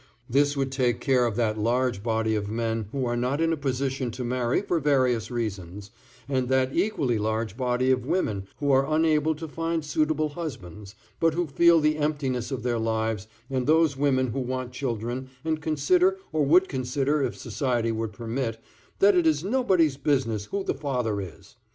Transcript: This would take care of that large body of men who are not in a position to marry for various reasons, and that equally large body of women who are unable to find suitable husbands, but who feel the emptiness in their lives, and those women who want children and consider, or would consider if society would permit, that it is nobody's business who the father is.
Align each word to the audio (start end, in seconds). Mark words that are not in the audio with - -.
This 0.27 0.57
would 0.57 0.71
take 0.71 0.99
care 0.99 1.27
of 1.27 1.35
that 1.35 1.59
large 1.59 2.01
body 2.01 2.33
of 2.33 2.49
men 2.49 2.87
who 2.91 3.05
are 3.05 3.15
not 3.15 3.39
in 3.39 3.53
a 3.53 3.55
position 3.55 4.09
to 4.13 4.23
marry 4.23 4.59
for 4.63 4.79
various 4.79 5.29
reasons, 5.29 5.91
and 6.27 6.49
that 6.49 6.75
equally 6.75 7.19
large 7.19 7.55
body 7.55 7.91
of 7.91 8.03
women 8.03 8.47
who 8.57 8.71
are 8.71 8.91
unable 8.91 9.35
to 9.35 9.47
find 9.47 9.85
suitable 9.85 10.29
husbands, 10.29 10.95
but 11.19 11.35
who 11.35 11.45
feel 11.45 11.79
the 11.79 11.97
emptiness 11.97 12.51
in 12.51 12.61
their 12.63 12.79
lives, 12.79 13.27
and 13.47 13.67
those 13.67 13.95
women 13.95 14.29
who 14.31 14.39
want 14.39 14.71
children 14.73 15.29
and 15.45 15.61
consider, 15.61 16.17
or 16.33 16.43
would 16.47 16.67
consider 16.67 17.21
if 17.21 17.37
society 17.37 17.91
would 17.91 18.11
permit, 18.11 18.57
that 18.97 19.13
it 19.15 19.27
is 19.27 19.43
nobody's 19.43 19.97
business 19.97 20.45
who 20.45 20.63
the 20.63 20.73
father 20.73 21.21
is. 21.21 21.57